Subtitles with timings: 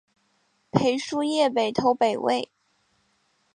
[0.71, 2.49] 裴叔业北投北魏。